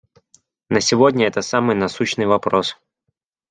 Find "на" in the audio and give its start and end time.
0.67-0.81